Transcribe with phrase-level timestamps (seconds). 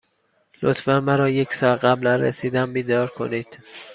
[0.63, 3.59] لطفا مرا یک ساعت قبل از رسیدن بیدار کنید.